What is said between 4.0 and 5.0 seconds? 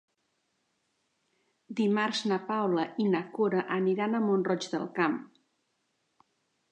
a Mont-roig del